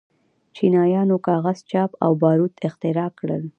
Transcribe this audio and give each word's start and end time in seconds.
چینایانو 0.55 1.17
کاغذ، 1.27 1.59
چاپ 1.71 1.91
او 2.05 2.11
باروت 2.21 2.53
اختراع 2.67 3.09
کړل. 3.19 3.43